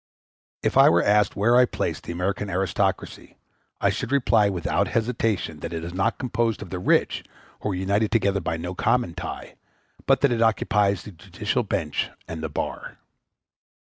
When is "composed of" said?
6.17-6.71